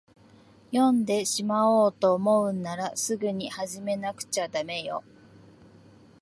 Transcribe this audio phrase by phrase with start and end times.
[0.71, 5.03] 読んでしまおうと思うんなら、すぐに始めなくちゃだめよ。